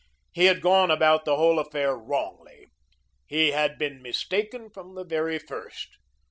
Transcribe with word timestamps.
He 0.31 0.45
had 0.45 0.61
gone 0.63 0.89
about 0.89 1.25
the 1.25 1.35
whole 1.37 1.59
affair 1.59 1.95
wrongly. 1.95 2.65
He 3.27 3.51
had 3.51 3.77
been 3.77 4.01
mistaken 4.01 4.71
from 4.71 4.95
the 4.95 5.05
very 5.05 5.37
first. 5.37 5.89